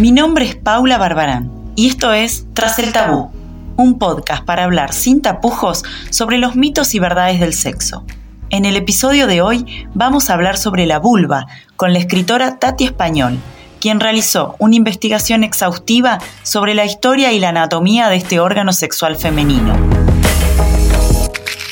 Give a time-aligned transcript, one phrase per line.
[0.00, 3.30] Mi nombre es Paula Barbarán y esto es Tras el Tabú,
[3.76, 8.06] un podcast para hablar sin tapujos sobre los mitos y verdades del sexo.
[8.48, 12.84] En el episodio de hoy vamos a hablar sobre la vulva con la escritora Tati
[12.84, 13.38] Español,
[13.78, 19.16] quien realizó una investigación exhaustiva sobre la historia y la anatomía de este órgano sexual
[19.16, 19.76] femenino.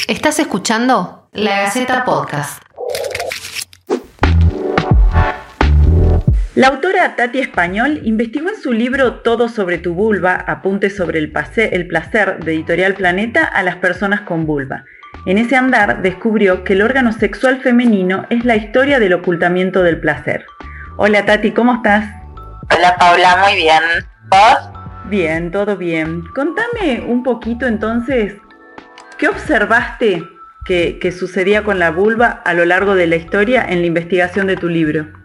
[0.06, 2.67] Estás escuchando La Gaceta Podcast.
[6.58, 11.32] La autora Tati Español investigó en su libro Todo sobre tu vulva, apuntes sobre el,
[11.54, 14.84] el placer de Editorial Planeta a las personas con vulva.
[15.24, 20.00] En ese andar descubrió que el órgano sexual femenino es la historia del ocultamiento del
[20.00, 20.46] placer.
[20.96, 22.12] Hola Tati, ¿cómo estás?
[22.76, 23.82] Hola Paula, muy bien.
[24.28, 24.58] ¿Vos?
[25.08, 26.24] Bien, todo bien.
[26.34, 28.34] Contame un poquito entonces,
[29.16, 30.24] ¿qué observaste
[30.64, 34.48] que, que sucedía con la vulva a lo largo de la historia en la investigación
[34.48, 35.17] de tu libro?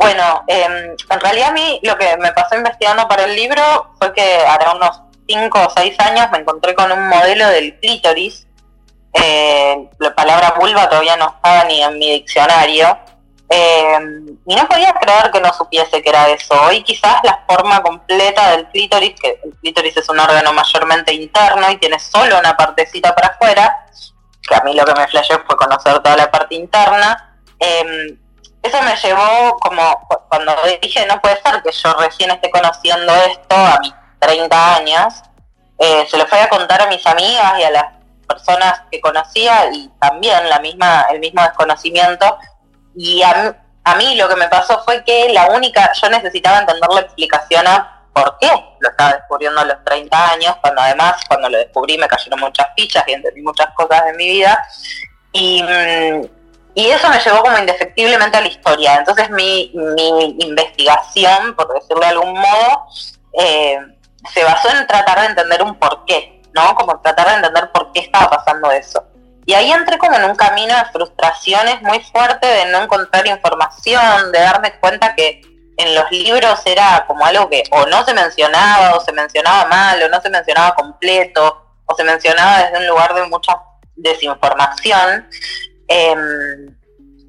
[0.00, 3.62] Bueno, em, en realidad a mí lo que me pasó investigando para el libro
[3.98, 8.46] fue que hará unos 5 o 6 años me encontré con un modelo del clítoris.
[9.12, 12.98] Eh, la palabra vulva todavía no estaba ni en mi diccionario.
[13.50, 16.54] Em, y no podía creer que no supiese que era eso.
[16.62, 21.70] Hoy quizás la forma completa del clítoris, que el clítoris es un órgano mayormente interno
[21.70, 23.86] y tiene solo una partecita para afuera,
[24.48, 27.36] que a mí lo que me flasheó fue conocer toda la parte interna.
[27.58, 28.16] Eh,
[28.62, 33.56] eso me llevó como cuando dije, no puede ser que yo recién esté conociendo esto
[33.56, 35.14] a mis 30 años,
[35.78, 37.84] eh, se lo fui a contar a mis amigas y a las
[38.28, 42.38] personas que conocía y también la misma, el mismo desconocimiento.
[42.94, 46.90] Y a, a mí lo que me pasó fue que la única, yo necesitaba entender
[46.90, 51.48] la explicación a por qué lo estaba descubriendo a los 30 años, cuando además cuando
[51.48, 54.62] lo descubrí me cayeron muchas fichas y entendí muchas cosas de mi vida.
[55.32, 56.39] Y, mm,
[56.80, 58.94] y eso me llevó como indefectiblemente a la historia.
[58.96, 59.70] Entonces mi,
[60.38, 62.86] investigación, por decirlo de algún modo,
[63.38, 63.78] eh,
[64.32, 66.74] se basó en tratar de entender un porqué, ¿no?
[66.74, 69.04] Como tratar de entender por qué estaba pasando eso.
[69.44, 74.32] Y ahí entré como en un camino de frustraciones muy fuerte de no encontrar información,
[74.32, 75.42] de darme cuenta que
[75.76, 80.02] en los libros era como algo que o no se mencionaba, o se mencionaba mal,
[80.02, 83.56] o no se mencionaba completo, o se mencionaba desde un lugar de mucha
[83.96, 85.28] desinformación.
[85.92, 86.76] Em,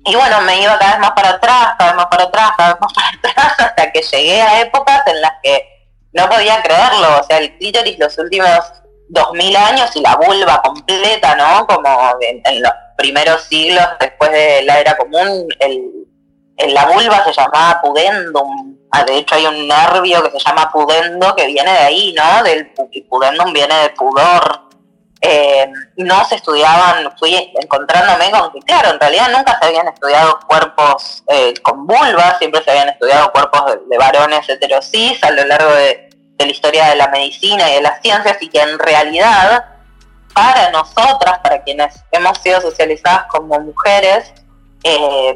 [0.05, 2.73] y bueno, me iba cada vez más para atrás, cada vez más para atrás, cada
[2.73, 5.65] vez más para atrás, hasta que llegué a épocas en las que
[6.13, 7.19] no podía creerlo.
[7.19, 8.59] O sea, el clítoris los últimos
[9.09, 11.65] dos mil años y la vulva completa, ¿no?
[11.65, 17.81] Como en, los primeros siglos después de la era común, el, la vulva se llamaba
[17.81, 18.77] pudendum.
[18.91, 22.43] Ah, de hecho, hay un nervio que se llama pudendo que viene de ahí, ¿no?
[22.43, 22.71] Del
[23.09, 24.69] pudendum viene de pudor.
[25.23, 30.39] Eh, no se estudiaban, fui encontrándome con que, claro, en realidad nunca se habían estudiado
[30.47, 35.71] cuerpos eh, con vulvas, siempre se habían estudiado cuerpos de, varones heterosis a lo largo
[35.73, 36.09] de,
[36.39, 39.63] la historia de la medicina y de las ciencias, y que en realidad,
[40.33, 44.33] para nosotras, para quienes hemos sido socializadas como mujeres,
[44.83, 45.35] eh,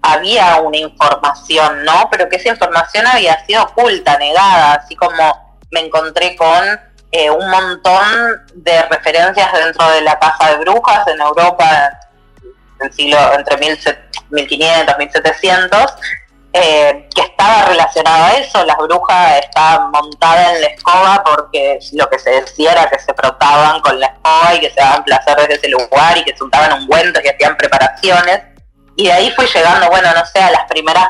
[0.00, 2.08] había una información, ¿no?
[2.10, 7.50] Pero que esa información había sido oculta, negada, así como me encontré con eh, un
[7.50, 11.90] montón de referencias dentro de la casa de brujas en Europa
[12.80, 15.94] en siglo entre 1500 y 1700
[16.52, 22.18] que estaba relacionado a eso, las brujas estaban montadas en la escoba porque lo que
[22.18, 25.54] se decía era que se frotaban con la escoba y que se daban placer desde
[25.54, 28.42] ese lugar y que se untaban ungüentos y hacían preparaciones.
[28.96, 31.06] Y de ahí fui llegando, bueno, no sé, a las primeras,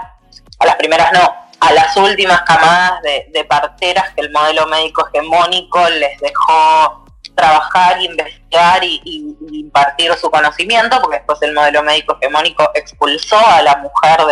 [0.58, 5.88] a las primeras no, a las últimas camadas de, parteras que el modelo médico hegemónico
[5.90, 7.04] les dejó
[7.34, 13.76] trabajar, investigar y, impartir su conocimiento, porque después el modelo médico hegemónico expulsó a la
[13.76, 14.24] mujer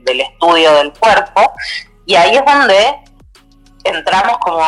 [0.00, 1.52] del estudio del cuerpo,
[2.04, 2.96] y ahí es donde
[3.84, 4.64] entramos como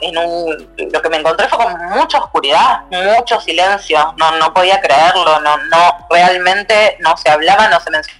[0.00, 0.74] en un...
[0.92, 5.56] Lo que me encontré fue con mucha oscuridad, mucho silencio, no, no podía creerlo, no,
[5.56, 8.19] no, realmente no se hablaba, no se mencionaba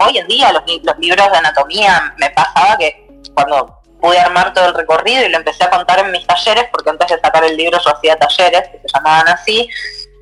[0.00, 0.64] hoy en día los,
[0.98, 2.14] libros de anatomía.
[2.18, 6.10] Me pasaba que cuando pude armar todo el recorrido y lo empecé a contar en
[6.10, 9.68] mis talleres, porque antes de sacar el libro yo hacía talleres que se llamaban así,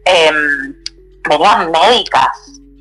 [0.05, 0.31] eh,
[1.29, 2.29] venían médicas,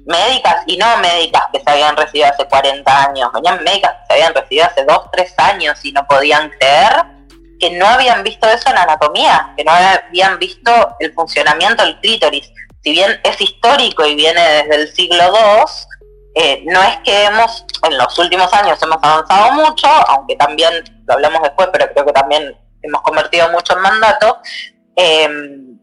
[0.06, 4.14] médicas y no médicas que se habían recibido hace 40 años, venían médicas que se
[4.14, 7.22] habían recibido hace 2, 3 años y no podían creer
[7.60, 12.52] que no habían visto eso en anatomía, que no habían visto el funcionamiento del clítoris.
[12.84, 15.64] Si bien es histórico y viene desde el siglo II,
[16.34, 20.72] eh, no es que hemos, en los últimos años hemos avanzado mucho, aunque también,
[21.06, 24.40] lo hablamos después, pero creo que también hemos convertido mucho en mandato.
[24.96, 25.78] Em,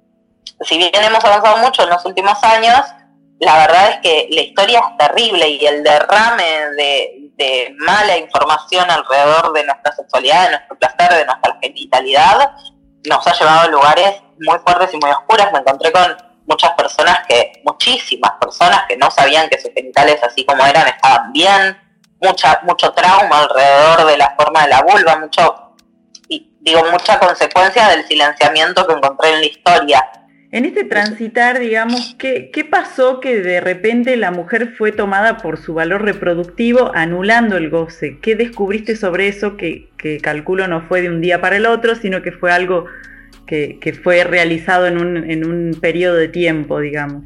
[0.62, 2.80] si bien hemos avanzado mucho en los últimos años,
[3.40, 8.90] la verdad es que la historia es terrible y el derrame de, de mala información
[8.90, 12.52] alrededor de nuestra sexualidad, de nuestro placer, de nuestra genitalidad,
[13.04, 15.46] nos ha llevado a lugares muy fuertes y muy oscuros.
[15.52, 20.44] Me encontré con muchas personas que, muchísimas personas que no sabían que sus genitales así
[20.44, 21.76] como eran estaban bien,
[22.20, 25.74] mucha, mucho trauma alrededor de la forma de la vulva, mucho,
[26.28, 30.10] y digo, mucha consecuencia del silenciamiento que encontré en la historia.
[30.50, 35.58] En este transitar, digamos, ¿qué, ¿qué pasó que de repente la mujer fue tomada por
[35.58, 38.18] su valor reproductivo anulando el goce?
[38.22, 41.94] ¿Qué descubriste sobre eso que, que calculo no fue de un día para el otro,
[41.96, 42.86] sino que fue algo
[43.48, 47.24] que, fue realizado en un, en un periodo de tiempo, digamos?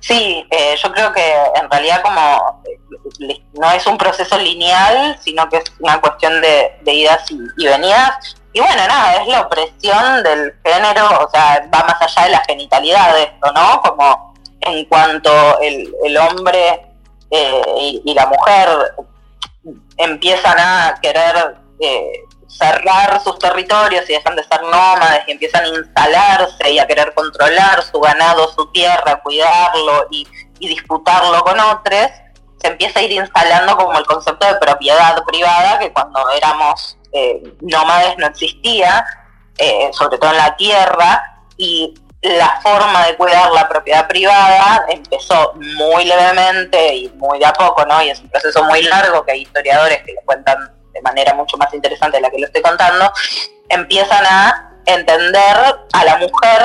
[0.00, 1.22] Sí, eh, yo creo que
[1.54, 6.92] en realidad como eh, no es un proceso lineal, sino que es una cuestión de,
[6.92, 8.36] idas y, venidas.
[8.52, 12.42] Y bueno, nada, es la opresión del género, o sea, va más allá de la
[12.46, 13.80] genitalidad de esto, ¿no?
[13.82, 16.82] Como en cuanto el, el hombre
[17.30, 18.68] eh, y, la mujer
[19.96, 21.56] empiezan a querer
[22.50, 27.14] cerrar sus territorios y dejan de ser nómades y empiezan a instalarse y a querer
[27.14, 30.26] controlar su ganado, su tierra, cuidarlo y,
[30.58, 32.10] disputarlo con otros,
[32.60, 37.54] se empieza a ir instalando como el concepto de propiedad privada que cuando éramos eh,
[37.62, 39.06] nómades no existía,
[39.56, 45.54] eh, sobre todo en la tierra, y la forma de cuidar la propiedad privada empezó
[45.54, 48.02] muy levemente y muy de a poco, ¿no?
[48.02, 51.56] Y es un proceso muy largo que hay historiadores que lo cuentan de manera mucho
[51.56, 53.10] más interesante de la que lo estoy contando,
[53.68, 55.56] empiezan a entender
[55.92, 56.62] a la mujer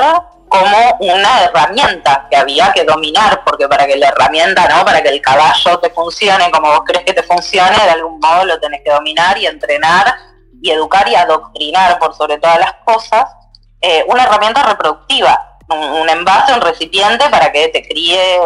[0.48, 4.84] como una herramienta que había que dominar, porque para que la herramienta, ¿no?
[4.84, 8.44] Para que el caballo te funcione como vos crees que te funcione, de algún modo
[8.44, 10.14] lo tenés que dominar y entrenar
[10.62, 13.24] y educar y adoctrinar por sobre todas las cosas,
[13.80, 18.38] eh, una herramienta reproductiva, un, un, envase, un recipiente para que te críe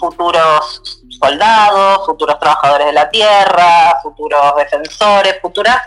[0.00, 5.78] futuros soldados, futuros trabajadores de la tierra, futuros defensores, futuras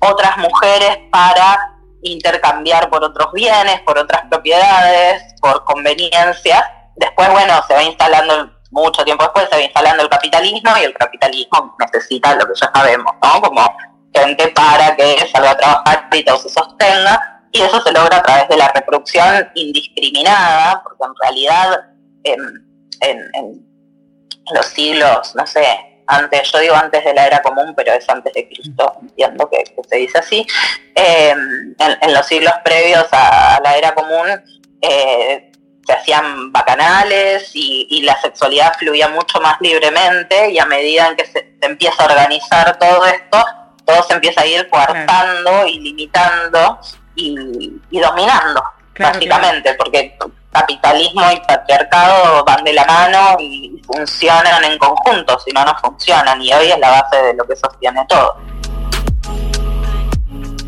[0.00, 6.62] otras mujeres para intercambiar por otros bienes, por otras propiedades, por conveniencias.
[6.96, 10.94] Después, bueno, se va instalando, mucho tiempo después, se va instalando el capitalismo y el
[10.94, 13.40] capitalismo necesita lo que ya sabemos, ¿no?
[13.40, 13.76] Como
[14.14, 17.32] gente para que salga a trabajar y todo se sostenga.
[17.52, 21.80] Y eso se logra a través de la reproducción indiscriminada, porque en realidad
[22.24, 22.40] en,
[23.00, 23.66] en
[24.54, 25.66] los siglos, no sé,
[26.06, 29.64] antes, yo digo antes de la era común, pero es antes de Cristo, entiendo que,
[29.88, 30.46] se dice así,
[30.94, 34.28] em, en, los siglos previos a, la era común
[34.80, 35.50] eh,
[35.86, 41.26] se hacían bacanales y, la sexualidad fluía mucho más libremente y a medida en que
[41.26, 43.44] se, empieza a organizar todo esto,
[43.84, 46.80] todo se empieza a ir coartando y limitando
[47.14, 48.62] y, dominando,
[48.98, 50.16] básicamente, porque
[50.56, 56.40] capitalismo y patriarcado van de la mano y funcionan en conjunto, si no, no funcionan.
[56.40, 58.36] Y hoy es la base de lo que sostiene todo.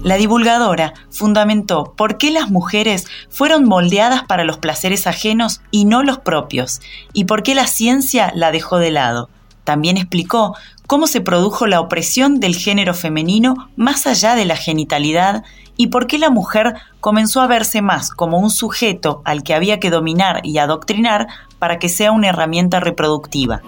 [0.02, 6.02] La divulgadora fundamentó por qué las mujeres fueron moldeadas para los placeres ajenos y no
[6.02, 6.80] los propios,
[7.12, 9.28] y por qué la ciencia la dejó de lado.
[9.68, 10.56] También explicó
[10.86, 15.44] cómo se produjo la opresión del género femenino más allá de la genitalidad
[15.76, 19.78] y por qué la mujer comenzó a verse más como un sujeto al que había
[19.78, 21.26] que dominar y adoctrinar
[21.58, 23.60] para que sea una herramienta reproductiva.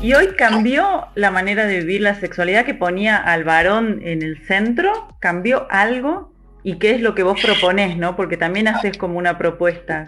[0.00, 4.46] ¿Y hoy cambió la manera de vivir la sexualidad que ponía al varón en el
[4.46, 5.16] centro?
[5.18, 6.32] ¿Cambió algo?
[6.62, 8.14] ¿Y qué es lo que vos proponés, no?
[8.14, 10.06] Porque también haces como una propuesta.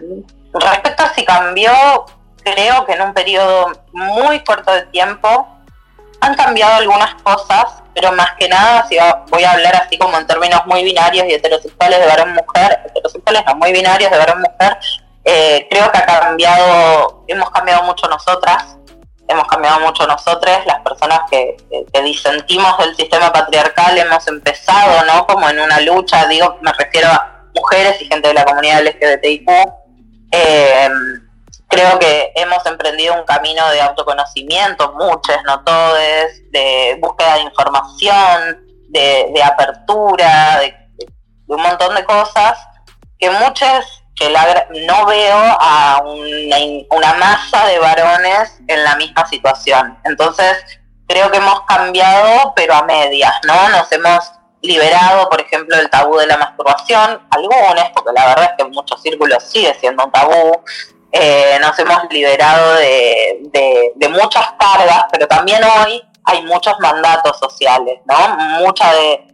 [0.53, 1.71] Respecto a si cambió,
[2.43, 5.47] creo que en un periodo muy corto de tiempo
[6.21, 8.97] han cambiado algunas cosas, pero más que nada, si
[9.29, 13.55] voy a hablar así como en términos muy binarios y heterosexuales de varón-mujer, heterosexuales no
[13.55, 14.77] muy binarios de varón-mujer,
[15.25, 18.77] eh, creo que ha cambiado, hemos cambiado mucho nosotras,
[19.27, 21.57] hemos cambiado mucho nosotras, las personas que,
[22.03, 25.25] disentimos del sistema patriarcal, hemos empezado, ¿no?
[25.25, 29.49] Como en una lucha, digo, me refiero a mujeres y gente de la comunidad LGBTIQ,
[30.31, 30.89] eh,
[31.71, 35.97] creo que hemos emprendido un camino de autoconocimiento, muchos, no todos,
[36.51, 40.75] de búsqueda de información, de, apertura, de,
[41.47, 42.59] un montón de cosas
[43.17, 43.85] que muchas
[44.15, 44.29] que
[44.85, 46.57] no veo a una,
[46.91, 49.97] una, masa de varones en la misma situación.
[50.03, 50.63] Entonces,
[51.07, 53.69] creo que hemos cambiado, pero a medias, ¿no?
[53.69, 58.51] Nos hemos liberado, por ejemplo, del tabú de la masturbación, algunos, porque la verdad es
[58.57, 60.63] que en muchos círculos sigue siendo un tabú,
[61.11, 68.37] eh, nos hemos liberado de, muchas cargas, pero también hoy hay muchos mandatos sociales, ¿no?
[68.59, 69.27] Mucha de,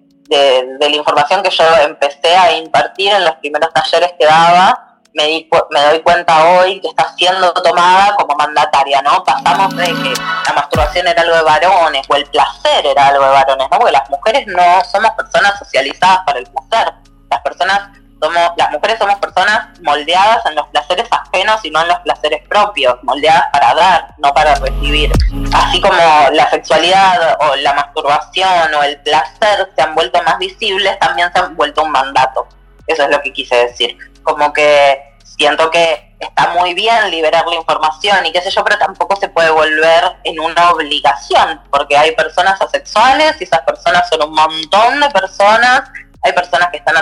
[0.80, 5.82] la información que yo empecé a impartir en los primeros talleres que daba me, me
[5.82, 9.24] doy cuenta hoy que está siendo tomada como mandataria, ¿no?
[9.24, 10.14] Pasamos de que
[10.48, 13.80] la masturbación era algo de varones o el placer era algo de varones, ¿no?
[13.80, 16.94] Porque las mujeres no somos personas socializadas para el placer.
[17.32, 17.90] Las personas
[18.22, 22.48] somos, las mujeres somos personas moldeadas en los placeres ajenos y no en los placeres
[22.48, 25.12] propios, moldeadas para dar, no para recibir.
[25.54, 25.98] Así como
[26.32, 31.40] la sexualidad o la masturbación o el placer se han vuelto más visibles, también se
[31.40, 32.48] han vuelto un mandato.
[32.88, 33.98] Eso es lo que quise decir.
[34.24, 38.78] Como que siento que está muy bien liberar la información y qué sé yo, pero
[38.78, 44.24] tampoco se puede volver en una obligación, porque hay personas asexuales y esas personas son
[44.24, 45.84] un montón de personas,
[46.24, 46.98] hay personas que están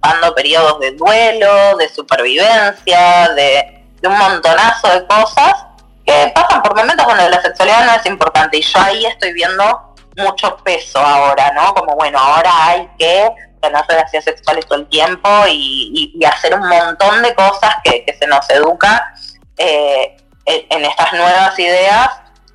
[0.00, 5.66] atravesando periodos de duelo, de supervivencia, de, un montonazo de cosas
[6.06, 9.94] que pasan por momentos donde la sexualidad no es importante y yo ahí estoy viendo
[10.16, 11.74] mucho peso ahora, ¿no?
[11.74, 13.30] Como bueno, ahora hay que
[13.60, 18.48] tener relaciones sexuales todo el tiempo y, hacer un montón de cosas que, se nos
[18.48, 19.12] educa
[19.58, 20.16] eh,
[20.46, 22.08] en, estas nuevas ideas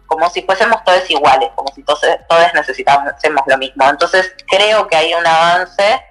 [0.08, 3.88] como si fuésemos todos iguales, como si todos, todos necesitásemos lo mismo.
[3.90, 6.02] Entonces creo que hay un avance,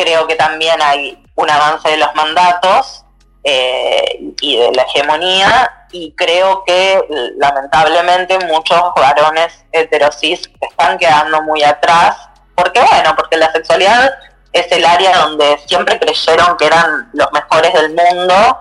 [0.00, 3.04] creo que también hay un avance de los mandatos
[3.44, 7.02] eh, y de la hegemonía y creo que
[7.36, 12.16] lamentablemente muchos varones heterosis están quedando muy atrás.
[12.54, 14.10] Porque bueno, porque la sexualidad
[14.52, 18.58] es el área donde siempre creyeron que eran los mejores del mundo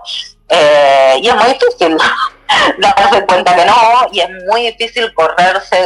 [0.49, 1.97] eh, y es muy difícil
[2.77, 3.75] darse cuenta que no
[4.11, 5.77] y es muy difícil correrse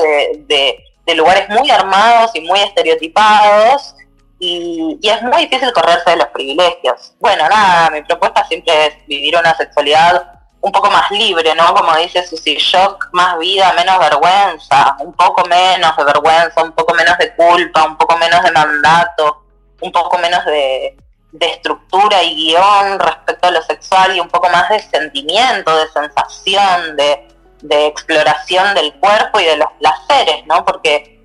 [0.47, 0.79] de,
[1.15, 3.95] lugares muy armados y muy estereotipados
[4.43, 7.15] y, es muy difícil correrse de los privilegios.
[7.19, 11.73] Bueno, nada, mi propuesta siempre es vivir una sexualidad un poco más libre, ¿no?
[11.73, 16.93] Como dice Susi Shock, más vida, menos vergüenza, un poco menos de vergüenza, un poco
[16.93, 19.43] menos de culpa, un poco menos de mandato,
[19.81, 20.97] un poco menos de,
[21.39, 26.95] estructura y guion respecto a lo sexual y un poco más de sentimiento, de sensación,
[26.95, 30.63] de, exploración del cuerpo y de los placeres, ¿no?
[30.63, 31.22] Porque,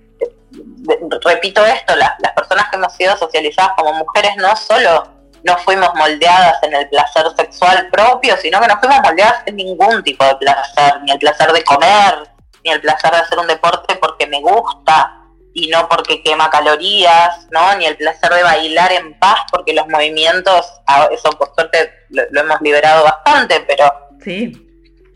[1.24, 5.94] repito esto, las, las personas que hemos sido socializadas como mujeres no solo no fuimos
[5.94, 10.34] moldeadas en el placer sexual propio, sino que no fuimos moldeadas en ningún tipo de
[10.36, 12.28] placer, ni el placer de comer,
[12.64, 15.18] ni el placer de hacer un deporte porque me gusta,
[15.54, 17.74] y no porque quema calorías, ¿no?
[17.76, 20.72] Ni el placer de bailar en paz, porque los movimientos,
[21.10, 23.90] eso por suerte lo, hemos liberado bastante, pero
[24.22, 24.52] sí.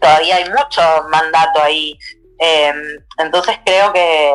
[0.01, 1.97] todavía hay mucho mandato ahí.
[2.39, 2.77] Em,
[3.19, 4.33] entonces creo que,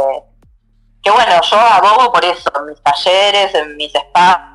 [1.01, 4.47] que, bueno, yo abogo por eso, en mis talleres, en mis espacios,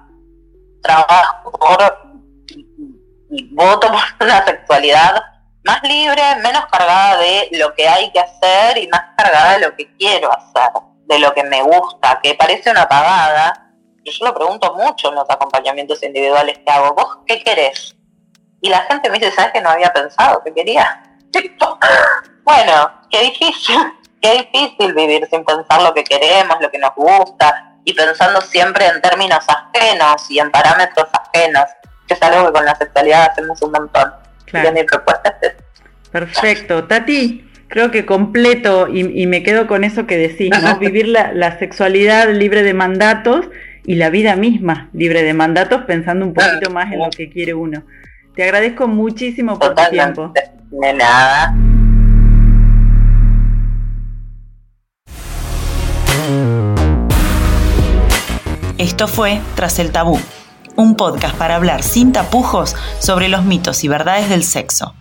[0.83, 1.53] trabajo
[3.31, 5.23] y voto por una sexualidad
[5.65, 9.77] más libre, menos cargada de lo que hay que hacer y más cargada de lo
[9.77, 10.71] que quiero hacer
[11.07, 13.71] de lo que me gusta, que parece una pagada,
[14.05, 17.95] yo lo pregunto mucho en los acompañamientos individuales que hago, ¿vos qué querés?
[18.61, 21.03] Y la gente me dice, ¿sabes que no había pensado que quería?
[22.45, 23.77] bueno, qué difícil,
[24.23, 28.87] qué difícil vivir sin pensar lo que queremos, lo que nos gusta, y pensando siempre
[28.87, 31.65] en términos ajenos y en parámetros ajenos,
[32.07, 34.13] que es algo que con la sexualidad hacemos un montón.
[34.47, 34.73] Claro.
[34.73, 35.53] mi propuesta es
[36.11, 36.85] Perfecto.
[36.85, 40.77] Tati, creo que completo y, me quedo con eso que decís, ¿no?
[40.79, 43.47] Vivir la, sexualidad libre de mandatos
[43.85, 47.55] y la vida misma libre de mandatos, pensando un poquito más en lo que quiere
[47.55, 47.83] uno.
[48.37, 50.33] Te agradezco muchísimo por tu tiempo.
[50.71, 51.55] De nada.
[58.93, 60.21] Esto fue Tras el Tabú,
[60.77, 64.93] un podcast para hablar sin tapujos sobre los mitos y verdades del sexo.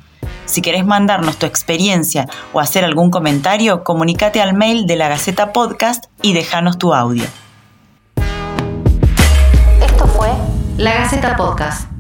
[0.45, 5.51] Si querés mandarnos tu experiencia o hacer algún comentario, comunícate al mail de la Gaceta
[5.51, 7.25] Podcast y déjanos tu audio.
[9.85, 10.29] Esto fue
[10.77, 11.90] La Gaceta Podcast.